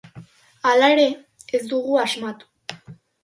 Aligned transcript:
Hala 0.69 0.87
ere, 0.93 1.03
ez 1.59 1.63
dugu 1.73 1.99
asmatu. 2.05 2.75